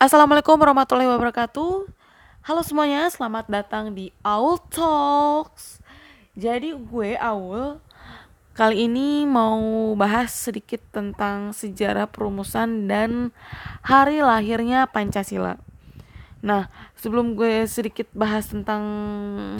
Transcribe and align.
Assalamualaikum 0.00 0.56
warahmatullahi 0.56 1.12
wabarakatuh. 1.12 1.84
Halo 2.48 2.64
semuanya, 2.64 3.04
selamat 3.12 3.52
datang 3.52 3.92
di 3.92 4.08
Aul 4.24 4.56
Talks. 4.72 5.76
Jadi 6.32 6.72
gue 6.72 7.20
Aul 7.20 7.76
kali 8.56 8.88
ini 8.88 9.28
mau 9.28 9.60
bahas 10.00 10.32
sedikit 10.32 10.80
tentang 10.88 11.52
sejarah 11.52 12.08
perumusan 12.08 12.88
dan 12.88 13.28
hari 13.84 14.24
lahirnya 14.24 14.88
Pancasila. 14.88 15.60
Nah, 16.40 16.72
sebelum 16.96 17.36
gue 17.36 17.68
sedikit 17.68 18.08
bahas 18.16 18.48
tentang 18.48 18.80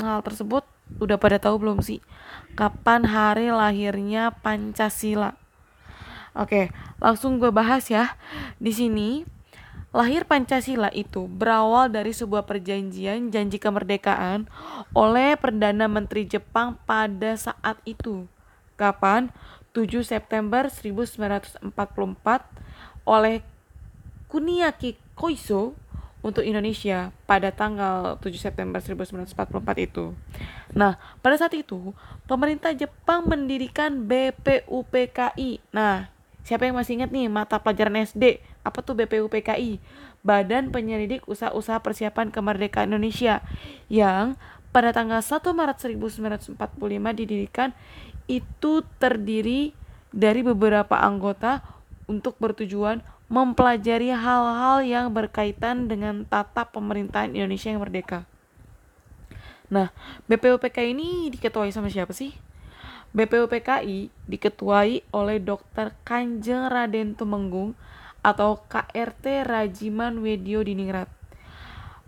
hal 0.01 0.25
tersebut, 0.25 0.65
udah 1.05 1.21
pada 1.21 1.37
tahu 1.37 1.61
belum 1.61 1.85
sih 1.85 2.01
kapan 2.57 3.05
hari 3.05 3.53
lahirnya 3.53 4.33
Pancasila? 4.41 5.37
Oke, 6.33 6.73
langsung 6.97 7.37
gue 7.37 7.53
bahas 7.53 7.93
ya. 7.93 8.17
Di 8.57 8.73
sini 8.73 9.29
Lahir 9.91 10.23
Pancasila 10.23 10.87
itu 10.95 11.27
berawal 11.27 11.91
dari 11.91 12.15
sebuah 12.15 12.47
perjanjian 12.47 13.35
janji 13.35 13.59
kemerdekaan 13.59 14.47
oleh 14.95 15.35
Perdana 15.35 15.91
Menteri 15.91 16.31
Jepang 16.31 16.79
pada 16.87 17.35
saat 17.35 17.75
itu. 17.83 18.31
Kapan? 18.79 19.34
7 19.75 20.03
September 20.07 20.67
1944 20.71 21.75
oleh 23.07 23.43
Kuniaki 24.31 24.95
Koiso 25.19 25.75
untuk 26.23 26.47
Indonesia 26.47 27.11
pada 27.27 27.51
tanggal 27.51 28.15
7 28.23 28.31
September 28.39 28.79
1944 28.79 29.34
itu. 29.91 30.15
Nah, 30.70 31.03
pada 31.19 31.34
saat 31.34 31.55
itu 31.59 31.95
pemerintah 32.31 32.70
Jepang 32.75 33.27
mendirikan 33.27 34.07
BPUPKI. 34.07 35.75
Nah, 35.75 36.15
siapa 36.47 36.67
yang 36.67 36.79
masih 36.79 37.03
ingat 37.03 37.11
nih 37.11 37.27
mata 37.27 37.59
pelajaran 37.59 38.07
SD? 38.07 38.39
Apa 38.60 38.84
tuh 38.84 38.96
BPUPKI 38.98 39.80
Badan 40.20 40.69
Penyelidik 40.69 41.24
Usaha-Usaha 41.24 41.80
Persiapan 41.80 42.28
Kemerdekaan 42.28 42.92
Indonesia 42.92 43.41
yang 43.89 44.36
pada 44.70 44.94
tanggal 44.94 45.19
1 45.19 45.42
Maret 45.42 45.78
1945 45.83 46.55
didirikan 47.19 47.75
itu 48.30 48.86
terdiri 49.02 49.75
dari 50.14 50.41
beberapa 50.47 50.94
anggota 50.98 51.62
untuk 52.06 52.39
bertujuan 52.39 53.02
mempelajari 53.30 54.11
hal-hal 54.11 54.83
yang 54.83 55.06
berkaitan 55.14 55.86
dengan 55.86 56.27
tata 56.27 56.67
pemerintahan 56.67 57.30
Indonesia 57.34 57.70
yang 57.70 57.83
merdeka. 57.83 58.27
Nah, 59.70 59.95
BPUPKI 60.27 60.91
ini 60.91 61.30
diketuai 61.30 61.70
sama 61.70 61.86
siapa 61.86 62.11
sih? 62.11 62.34
BPUPKI 63.14 64.11
diketuai 64.27 65.06
oleh 65.14 65.39
Dr. 65.39 65.95
Kanjeng 66.02 66.67
Raden 66.70 67.14
Tumenggung 67.14 67.78
atau 68.21 68.61
KRT 68.69 69.49
Rajiman 69.49 70.21
Wedio 70.21 70.61
Diningrat. 70.61 71.09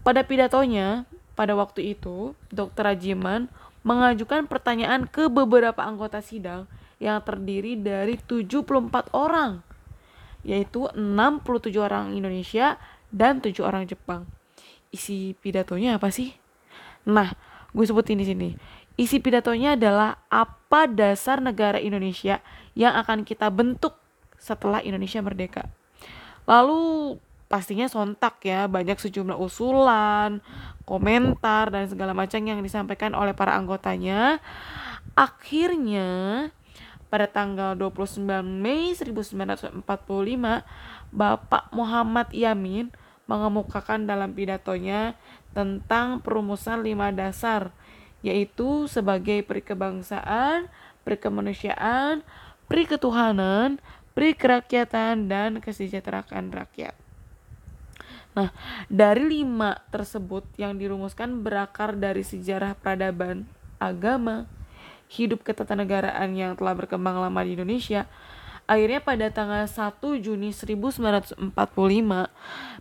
Pada 0.02 0.26
pidatonya, 0.26 1.06
pada 1.38 1.56
waktu 1.56 1.96
itu, 1.96 2.36
Dr. 2.52 2.92
Rajiman 2.92 3.48
mengajukan 3.82 4.46
pertanyaan 4.46 5.10
ke 5.10 5.26
beberapa 5.26 5.82
anggota 5.82 6.22
sidang 6.22 6.70
yang 7.02 7.18
terdiri 7.22 7.74
dari 7.74 8.14
74 8.18 9.10
orang, 9.10 9.62
yaitu 10.46 10.86
67 10.94 11.74
orang 11.82 12.14
Indonesia 12.14 12.78
dan 13.10 13.42
7 13.42 13.62
orang 13.66 13.86
Jepang. 13.90 14.26
Isi 14.94 15.34
pidatonya 15.40 15.98
apa 15.98 16.14
sih? 16.14 16.36
Nah, 17.08 17.34
gue 17.74 17.84
sebutin 17.86 18.20
di 18.20 18.26
sini. 18.28 18.48
Isi 18.94 19.18
pidatonya 19.18 19.74
adalah 19.74 20.20
apa 20.28 20.84
dasar 20.86 21.40
negara 21.40 21.80
Indonesia 21.80 22.38
yang 22.76 22.94
akan 23.00 23.24
kita 23.24 23.48
bentuk 23.48 23.96
setelah 24.36 24.84
Indonesia 24.84 25.18
merdeka. 25.24 25.66
Lalu 26.46 27.16
pastinya 27.46 27.84
sontak 27.84 28.40
ya 28.42 28.64
banyak 28.64 28.96
sejumlah 28.96 29.36
usulan, 29.36 30.40
komentar 30.88 31.68
dan 31.68 31.84
segala 31.84 32.16
macam 32.16 32.40
yang 32.40 32.64
disampaikan 32.64 33.12
oleh 33.12 33.36
para 33.36 33.54
anggotanya. 33.54 34.40
Akhirnya 35.12 36.48
pada 37.12 37.28
tanggal 37.28 37.76
29 37.76 38.24
Mei 38.40 38.96
1945 38.96 39.84
Bapak 41.12 41.64
Muhammad 41.76 42.32
Yamin 42.32 42.88
mengemukakan 43.28 44.08
dalam 44.08 44.32
pidatonya 44.32 45.12
tentang 45.52 46.24
perumusan 46.24 46.80
lima 46.80 47.12
dasar 47.12 47.68
yaitu 48.24 48.86
sebagai 48.88 49.42
perikebangsaan, 49.44 50.70
perikemanusiaan, 51.02 52.22
periketuhanan, 52.70 53.82
pri 54.12 54.36
kerakyatan 54.36 55.28
dan 55.28 55.58
kesejahteraan 55.60 56.52
rakyat. 56.52 56.94
Nah, 58.32 58.48
dari 58.88 59.28
lima 59.28 59.76
tersebut 59.92 60.48
yang 60.56 60.80
dirumuskan 60.80 61.44
berakar 61.44 61.92
dari 61.92 62.24
sejarah 62.24 62.72
peradaban, 62.72 63.44
agama, 63.76 64.48
hidup 65.12 65.44
ketatanegaraan 65.44 66.32
yang 66.32 66.56
telah 66.56 66.72
berkembang 66.72 67.20
lama 67.20 67.40
di 67.44 67.60
Indonesia, 67.60 68.08
akhirnya 68.64 69.04
pada 69.04 69.28
tanggal 69.28 69.68
1 69.68 70.00
Juni 70.24 70.48
1945, 70.56 71.52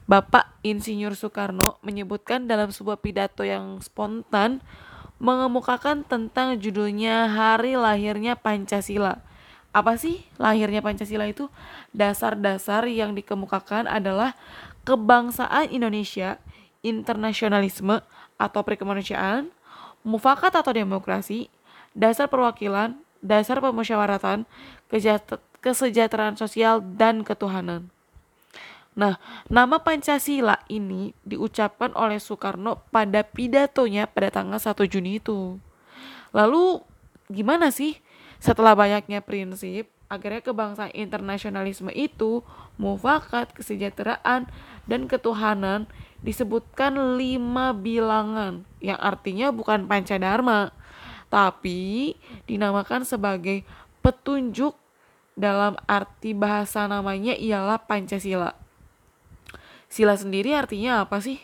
Bapak 0.08 0.46
Insinyur 0.64 1.20
Soekarno 1.20 1.84
menyebutkan 1.84 2.48
dalam 2.48 2.72
sebuah 2.72 3.04
pidato 3.04 3.44
yang 3.44 3.84
spontan 3.84 4.64
mengemukakan 5.20 6.08
tentang 6.08 6.56
judulnya 6.58 7.28
Hari 7.28 7.76
Lahirnya 7.76 8.40
Pancasila 8.40 9.20
apa 9.72 9.96
sih 9.96 10.24
lahirnya 10.36 10.84
Pancasila 10.84 11.24
itu? 11.28 11.48
Dasar-dasar 11.96 12.84
yang 12.92 13.16
dikemukakan 13.16 13.88
adalah 13.88 14.36
kebangsaan 14.84 15.72
Indonesia, 15.72 16.40
internasionalisme 16.84 18.04
atau 18.36 18.62
perkemanusiaan, 18.68 19.48
mufakat 20.04 20.52
atau 20.60 20.76
demokrasi, 20.76 21.48
dasar 21.96 22.28
perwakilan, 22.28 23.00
dasar 23.22 23.62
pemusyawaratan, 23.62 24.50
kesejahteraan 25.62 26.36
sosial, 26.36 26.82
dan 26.82 27.22
ketuhanan. 27.22 27.88
Nah, 28.92 29.24
nama 29.48 29.80
Pancasila 29.80 30.60
ini 30.68 31.16
diucapkan 31.24 31.96
oleh 31.96 32.20
Soekarno 32.20 32.84
pada 32.92 33.24
pidatonya 33.24 34.04
pada 34.04 34.28
tanggal 34.36 34.60
1 34.60 34.84
Juni 34.84 35.24
itu. 35.24 35.56
Lalu 36.36 36.84
gimana 37.32 37.72
sih 37.72 38.01
setelah 38.42 38.74
banyaknya 38.74 39.22
prinsip, 39.22 39.94
akhirnya 40.10 40.42
kebangsaan 40.42 40.92
internasionalisme 40.98 41.94
itu 41.94 42.42
mufakat, 42.82 43.54
kesejahteraan, 43.54 44.50
dan 44.90 45.06
ketuhanan 45.06 45.86
disebutkan 46.26 47.16
lima 47.22 47.72
bilangan 47.72 48.66
yang 48.82 48.98
artinya 48.98 49.54
bukan 49.54 49.86
pancadharma 49.86 50.74
tapi 51.32 52.14
dinamakan 52.44 53.08
sebagai 53.08 53.64
petunjuk 54.04 54.76
dalam 55.40 55.80
arti 55.88 56.36
bahasa 56.36 56.86
namanya 56.92 57.32
ialah 57.40 57.80
Pancasila. 57.88 58.52
Sila 59.88 60.20
sendiri 60.20 60.52
artinya 60.52 61.08
apa 61.08 61.24
sih? 61.24 61.40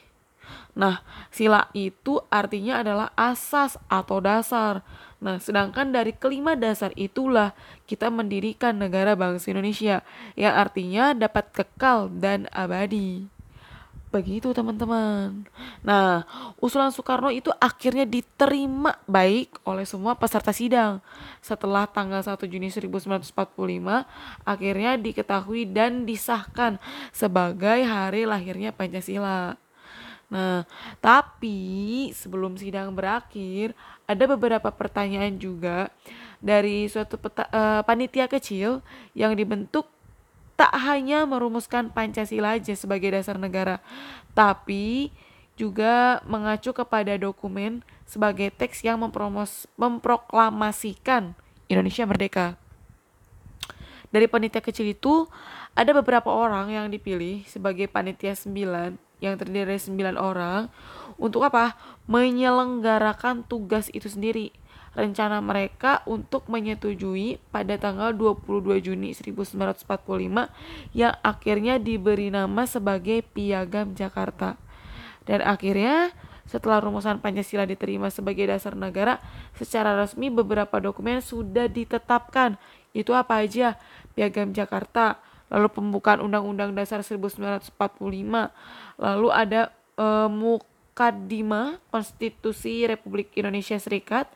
Nah, 0.75 1.01
sila 1.31 1.71
itu 1.71 2.19
artinya 2.27 2.83
adalah 2.83 3.15
asas 3.15 3.79
atau 3.87 4.19
dasar. 4.19 4.83
Nah, 5.17 5.41
sedangkan 5.41 5.89
dari 5.89 6.13
kelima 6.13 6.53
dasar 6.53 6.93
itulah 6.93 7.57
kita 7.89 8.13
mendirikan 8.13 8.77
negara 8.77 9.17
bangsa 9.17 9.49
Indonesia 9.49 10.05
yang 10.37 10.53
artinya 10.53 11.17
dapat 11.17 11.49
kekal 11.49 12.13
dan 12.13 12.45
abadi. 12.53 13.25
Begitu 14.07 14.55
teman-teman. 14.55 15.43
Nah, 15.83 16.23
usulan 16.63 16.95
Soekarno 16.95 17.27
itu 17.27 17.51
akhirnya 17.59 18.07
diterima 18.07 18.95
baik 19.03 19.59
oleh 19.67 19.83
semua 19.83 20.15
peserta 20.15 20.55
sidang. 20.55 21.03
Setelah 21.43 21.83
tanggal 21.91 22.23
1 22.23 22.47
Juni 22.47 22.71
1945, 22.71 24.07
akhirnya 24.47 24.95
diketahui 24.95 25.67
dan 25.67 26.07
disahkan 26.07 26.79
sebagai 27.11 27.83
hari 27.83 28.23
lahirnya 28.23 28.71
Pancasila. 28.71 29.59
Nah, 30.27 30.67
tapi 30.99 32.11
sebelum 32.11 32.59
sidang 32.59 32.91
berakhir, 32.91 33.71
ada 34.03 34.23
beberapa 34.27 34.67
pertanyaan 34.75 35.39
juga 35.39 35.87
dari 36.43 36.91
suatu 36.91 37.15
peta, 37.15 37.47
uh, 37.47 37.81
panitia 37.87 38.27
kecil 38.27 38.83
yang 39.15 39.39
dibentuk 39.39 39.87
tak 40.59 40.73
hanya 40.73 41.23
merumuskan 41.23 41.93
Pancasila 41.93 42.57
aja 42.57 42.73
sebagai 42.73 43.13
dasar 43.13 43.37
negara, 43.39 43.79
tapi 44.33 45.13
juga 45.55 46.19
mengacu 46.27 46.73
kepada 46.75 47.15
dokumen 47.15 47.85
sebagai 48.03 48.51
teks 48.51 48.83
yang 48.83 48.99
mempromos, 48.99 49.69
memproklamasikan 49.79 51.37
Indonesia 51.69 52.03
merdeka. 52.03 52.57
Dari 54.09 54.25
panitia 54.25 54.63
kecil 54.63 54.91
itu, 54.91 55.29
ada 55.77 55.93
beberapa 55.93 56.31
orang 56.31 56.73
yang 56.73 56.87
dipilih 56.89 57.45
sebagai 57.45 57.85
panitia 57.85 58.33
9 58.33 59.06
yang 59.23 59.35
terdiri 59.35 59.65
dari 59.65 59.81
9 59.81 60.17
orang 60.17 60.69
untuk 61.17 61.45
apa? 61.45 61.73
Menyelenggarakan 62.05 63.45
tugas 63.49 63.89
itu 63.93 64.07
sendiri. 64.07 64.53
rencana 64.97 65.37
mereka 65.45 66.01
untuk 66.09 66.49
menyetujui 66.49 67.37
pada 67.53 67.77
tanggal 67.77 68.17
22 68.17 68.81
Juni 68.81 69.13
1945 69.13 69.85
yang 70.97 71.13
akhirnya 71.21 71.77
diberi 71.77 72.33
nama 72.33 72.65
sebagai 72.65 73.21
Piagam 73.21 73.93
Jakarta. 73.93 74.57
Dan 75.29 75.45
akhirnya 75.45 76.09
setelah 76.49 76.81
rumusan 76.81 77.21
Pancasila 77.21 77.69
diterima 77.69 78.09
sebagai 78.09 78.49
dasar 78.49 78.73
negara, 78.73 79.21
secara 79.53 79.93
resmi 79.93 80.33
beberapa 80.33 80.81
dokumen 80.81 81.21
sudah 81.21 81.69
ditetapkan. 81.69 82.57
Itu 82.97 83.13
apa 83.13 83.45
aja? 83.45 83.77
Piagam 84.17 84.49
Jakarta, 84.49 85.21
lalu 85.47 85.67
pembukaan 85.71 86.19
Undang-Undang 86.19 86.75
Dasar 86.75 87.03
1945, 87.03 87.71
lalu 88.99 89.27
ada 89.31 89.71
e, 89.95 90.07
Mukadimah 90.27 91.79
Konstitusi 91.91 92.83
Republik 92.87 93.31
Indonesia 93.39 93.79
Serikat, 93.79 94.27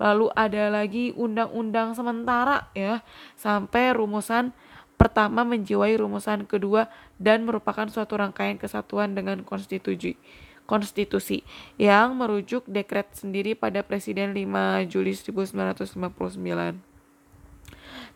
lalu 0.00 0.32
ada 0.34 0.72
lagi 0.72 1.14
undang-undang 1.14 1.94
sementara 1.94 2.66
ya 2.74 3.04
sampai 3.38 3.94
rumusan 3.94 4.50
pertama 4.94 5.42
menjiwai 5.42 5.94
rumusan 5.98 6.46
kedua 6.46 6.90
dan 7.18 7.46
merupakan 7.46 7.86
suatu 7.90 8.18
rangkaian 8.18 8.58
kesatuan 8.58 9.14
dengan 9.14 9.42
konstitusi 9.42 10.18
konstitusi 10.64 11.44
yang 11.76 12.16
merujuk 12.16 12.64
dekret 12.64 13.12
sendiri 13.12 13.52
pada 13.52 13.84
Presiden 13.84 14.32
5 14.32 14.88
Juli 14.88 15.12
1959. 15.12 16.94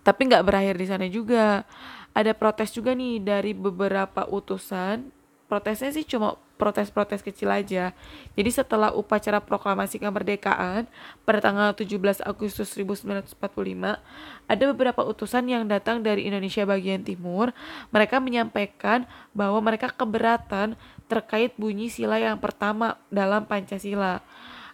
Tapi 0.01 0.21
nggak 0.25 0.45
berakhir 0.49 0.81
di 0.81 0.87
sana 0.89 1.07
juga. 1.13 1.69
Ada 2.17 2.33
protes 2.35 2.75
juga 2.75 2.93
nih 2.93 3.21
dari 3.23 3.53
beberapa 3.55 4.27
utusan. 4.27 5.11
Protesnya 5.49 5.89
sih 5.95 6.05
cuma 6.05 6.37
protes-protes 6.59 7.23
kecil 7.23 7.49
aja. 7.49 7.95
Jadi 8.35 8.51
setelah 8.51 8.91
upacara 8.93 9.39
proklamasi 9.39 10.03
kemerdekaan 10.03 10.91
pada 11.23 11.39
tanggal 11.39 11.71
17 11.73 12.21
Agustus 12.27 12.75
1945, 12.75 13.39
ada 14.51 14.65
beberapa 14.75 15.07
utusan 15.07 15.47
yang 15.47 15.65
datang 15.71 16.03
dari 16.03 16.27
Indonesia 16.27 16.67
bagian 16.67 17.07
timur. 17.07 17.55
Mereka 17.95 18.19
menyampaikan 18.19 19.07
bahwa 19.33 19.63
mereka 19.63 19.89
keberatan 19.95 20.75
terkait 21.07 21.55
bunyi 21.57 21.89
sila 21.89 22.19
yang 22.21 22.37
pertama 22.37 22.99
dalam 23.09 23.47
Pancasila. 23.47 24.21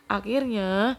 Akhirnya, 0.08 0.98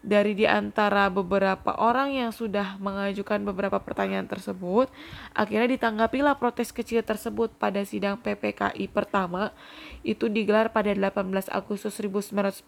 dari 0.00 0.32
di 0.32 0.48
antara 0.48 1.12
beberapa 1.12 1.76
orang 1.76 2.16
yang 2.16 2.32
sudah 2.32 2.80
mengajukan 2.80 3.44
beberapa 3.44 3.76
pertanyaan 3.76 4.24
tersebut, 4.24 4.88
akhirnya 5.36 5.76
ditanggapilah 5.76 6.40
protes 6.40 6.72
kecil 6.72 7.04
tersebut 7.04 7.52
pada 7.60 7.84
sidang 7.84 8.16
PPKI 8.16 8.88
pertama 8.88 9.52
itu 10.00 10.32
digelar 10.32 10.72
pada 10.72 10.88
18 10.88 11.52
Agustus 11.52 11.92
1945. 12.00 12.64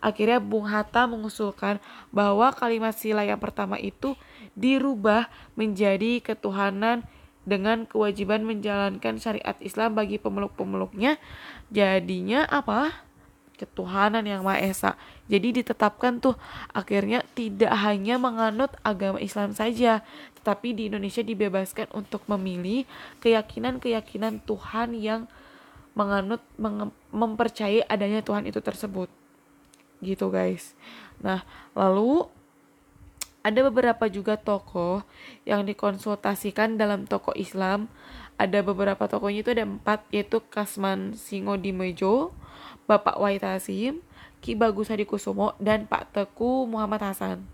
Akhirnya 0.00 0.38
Bung 0.42 0.66
Hatta 0.66 1.06
mengusulkan 1.06 1.78
bahwa 2.10 2.50
kalimat 2.58 2.96
sila 2.96 3.22
yang 3.22 3.38
pertama 3.38 3.78
itu 3.78 4.18
dirubah 4.58 5.30
menjadi 5.54 6.18
ketuhanan 6.24 7.06
dengan 7.46 7.88
kewajiban 7.88 8.44
menjalankan 8.44 9.16
syariat 9.16 9.56
Islam 9.62 9.94
bagi 9.96 10.18
pemeluk-pemeluknya. 10.18 11.16
Jadinya 11.70 12.44
apa? 12.50 13.09
Ketuhanan 13.60 14.24
yang 14.24 14.40
Maha 14.40 14.64
Esa. 14.64 14.96
Jadi 15.28 15.60
ditetapkan 15.60 16.16
tuh 16.16 16.32
akhirnya 16.72 17.20
tidak 17.36 17.68
hanya 17.84 18.16
menganut 18.16 18.72
agama 18.80 19.20
Islam 19.20 19.52
saja, 19.52 20.00
tetapi 20.40 20.72
di 20.72 20.88
Indonesia 20.88 21.20
dibebaskan 21.20 21.92
untuk 21.92 22.24
memilih 22.24 22.88
keyakinan-keyakinan 23.20 24.40
Tuhan 24.48 24.96
yang 24.96 25.28
menganut 25.92 26.40
mempercayai 27.12 27.84
adanya 27.84 28.24
Tuhan 28.24 28.48
itu 28.48 28.64
tersebut. 28.64 29.12
Gitu 30.00 30.24
guys. 30.32 30.72
Nah, 31.20 31.44
lalu 31.76 32.24
ada 33.40 33.60
beberapa 33.64 34.04
juga 34.12 34.36
tokoh 34.36 35.00
yang 35.48 35.64
dikonsultasikan 35.64 36.76
dalam 36.76 37.08
tokoh 37.08 37.32
Islam. 37.36 37.88
Ada 38.40 38.64
beberapa 38.64 39.04
tokohnya 39.04 39.44
itu 39.44 39.52
ada 39.52 39.68
empat 39.68 40.04
yaitu 40.12 40.40
Kasman 40.40 41.12
Singo 41.16 41.60
Dimejo, 41.60 42.32
Bapak 42.88 43.20
Waitasim, 43.20 44.00
Ki 44.40 44.56
Bagus 44.56 44.88
Hadi 44.88 45.04
Kusumo, 45.04 45.52
dan 45.60 45.84
Pak 45.84 46.16
Teku 46.16 46.64
Muhammad 46.64 47.04
Hasan. 47.12 47.44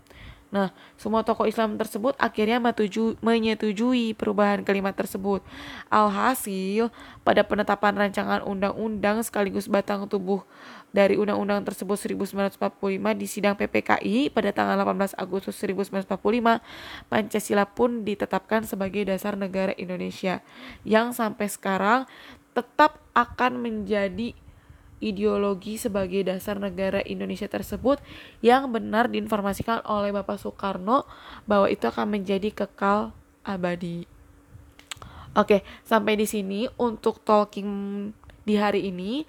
Nah, 0.47 0.71
semua 0.95 1.27
tokoh 1.27 1.43
Islam 1.43 1.75
tersebut 1.75 2.15
akhirnya 2.15 2.63
menyetujui 3.19 4.15
perubahan 4.15 4.63
kalimat 4.63 4.95
tersebut. 4.95 5.43
Alhasil, 5.91 6.87
pada 7.27 7.43
penetapan 7.43 8.07
rancangan 8.07 8.39
undang-undang 8.47 9.19
sekaligus 9.27 9.67
batang 9.67 10.07
tubuh 10.07 10.47
dari 10.95 11.19
undang-undang 11.19 11.67
tersebut 11.67 11.99
1945 11.99 12.63
di 13.19 13.27
sidang 13.27 13.59
PPKI 13.59 14.31
pada 14.31 14.55
tanggal 14.55 14.79
18 14.87 15.19
Agustus 15.19 15.59
1945, 15.59 16.63
Pancasila 17.11 17.67
pun 17.67 18.07
ditetapkan 18.07 18.63
sebagai 18.63 19.03
dasar 19.03 19.35
negara 19.35 19.75
Indonesia 19.75 20.39
yang 20.87 21.11
sampai 21.11 21.51
sekarang 21.51 22.07
tetap 22.55 23.03
akan 23.11 23.59
menjadi 23.59 24.31
ideologi 24.97 25.77
sebagai 25.77 26.25
dasar 26.25 26.57
negara 26.57 27.05
Indonesia 27.05 27.45
tersebut 27.45 28.01
yang 28.41 28.69
benar 28.73 29.09
diinformasikan 29.11 29.85
oleh 29.85 30.09
Bapak 30.09 30.41
Soekarno 30.41 31.05
bahwa 31.45 31.69
itu 31.69 31.85
akan 31.85 32.17
menjadi 32.17 32.49
kekal 32.49 33.13
abadi. 33.45 34.09
Oke, 35.37 35.61
sampai 35.85 36.17
di 36.17 36.25
sini 36.25 36.65
untuk 36.81 37.21
talking 37.21 37.69
di 38.41 38.57
hari 38.57 38.89
ini. 38.89 39.21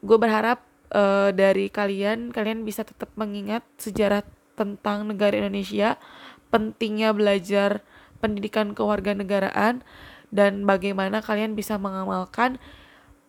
Gue 0.00 0.16
berharap 0.16 0.64
uh, 0.96 1.28
dari 1.34 1.68
kalian 1.68 2.32
kalian 2.32 2.64
bisa 2.64 2.86
tetap 2.88 3.12
mengingat 3.20 3.60
sejarah 3.76 4.24
tentang 4.56 5.04
negara 5.04 5.36
Indonesia, 5.36 6.00
pentingnya 6.48 7.12
belajar 7.12 7.84
pendidikan 8.24 8.72
kewarganegaraan 8.72 9.84
dan 10.32 10.64
bagaimana 10.64 11.20
kalian 11.20 11.52
bisa 11.52 11.76
mengamalkan 11.76 12.56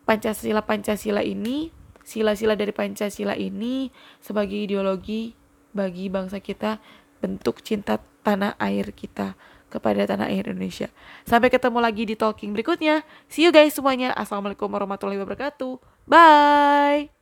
Pancasila 0.08 0.64
Pancasila 0.64 1.20
ini 1.20 1.68
sila-sila 2.00 2.56
dari 2.56 2.72
Pancasila 2.72 3.36
ini 3.36 3.92
sebagai 4.24 4.56
ideologi 4.56 5.36
bagi 5.76 6.08
bangsa 6.08 6.40
kita 6.40 6.80
bentuk 7.20 7.60
cinta 7.60 8.00
tanah 8.24 8.56
air 8.56 8.88
kita 8.96 9.36
kepada 9.68 10.08
tanah 10.08 10.32
air 10.32 10.48
Indonesia. 10.48 10.88
Sampai 11.28 11.52
ketemu 11.52 11.78
lagi 11.84 12.08
di 12.08 12.16
talking 12.16 12.56
berikutnya. 12.56 13.04
See 13.28 13.44
you 13.44 13.52
guys 13.52 13.76
semuanya. 13.76 14.16
Assalamualaikum 14.16 14.72
warahmatullahi 14.72 15.20
wabarakatuh. 15.20 15.76
Bye. 16.08 17.17